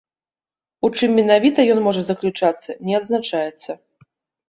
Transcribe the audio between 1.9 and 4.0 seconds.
заключаецца не адзначаецца.